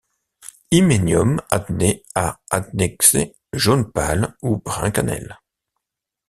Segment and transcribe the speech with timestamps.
[0.71, 5.37] Hyménium adné à adnexé, jaune pâle ou brun cannelle.